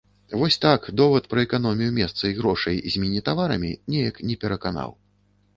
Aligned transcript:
Вось 0.43 0.55
так, 0.63 0.87
довад 1.01 1.27
пра 1.33 1.43
эканомію 1.49 1.91
месца 1.99 2.23
і 2.31 2.37
грошай 2.39 2.81
з 2.95 3.05
міні-таварамі 3.05 3.71
неяк 3.97 4.15
не 4.31 4.39
пераканаў. 4.47 4.89